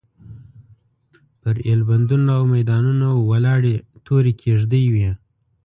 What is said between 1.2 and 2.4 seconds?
پر ایلبندونو